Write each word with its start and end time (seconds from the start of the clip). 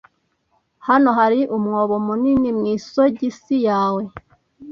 Hano 0.87 1.09
hari 1.19 1.39
umwobo 1.57 1.95
munini 2.07 2.49
mu 2.57 2.65
isogisi 2.75 3.55
yawe. 3.67 4.03